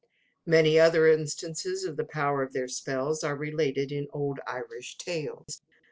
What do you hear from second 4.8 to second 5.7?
tales.